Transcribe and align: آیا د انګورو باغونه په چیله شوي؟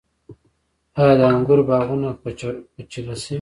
آیا 0.99 1.15
د 1.19 1.21
انګورو 1.31 1.63
باغونه 1.69 2.09
په 2.21 2.29
چیله 2.91 3.15
شوي؟ 3.21 3.29